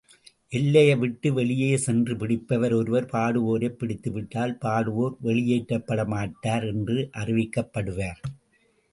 [0.51, 8.21] எல்லையைவிட்டு வெளியே சென்ற பிடிப்பவர் ஒருவர் பாடுவோரைப் பிடித்துவிட்டால், பாடுவோர் வெளியேற்றப்பட மாட்டார் என்று அறிவிக்கப்படுவார்.